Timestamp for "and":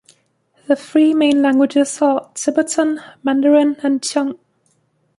3.83-4.01